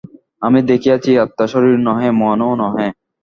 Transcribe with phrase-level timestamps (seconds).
[0.41, 2.87] আমরা দেখিয়াছি, আত্মা শরীর নহে, মনও নহে।